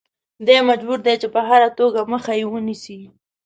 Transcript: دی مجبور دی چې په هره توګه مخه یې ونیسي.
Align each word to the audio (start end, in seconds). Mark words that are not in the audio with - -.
دی 0.45 0.57
مجبور 0.69 0.99
دی 1.05 1.15
چې 1.21 1.27
په 1.35 1.39
هره 1.49 1.69
توګه 1.79 2.09
مخه 2.13 2.31
یې 2.39 2.45
ونیسي. 2.49 2.99